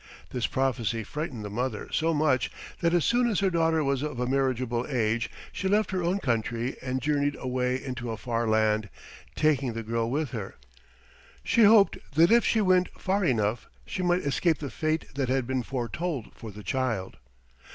[0.31, 4.19] This prophecy frightened the mother so much that as soon as her daughter was of
[4.19, 8.89] a marriageable age she left her own country and journeyed away into a far land,
[9.35, 10.55] taking the girl with her.
[11.43, 15.45] She hoped that if she went far enough she might escape the fate that had
[15.45, 17.17] been foretold for the child.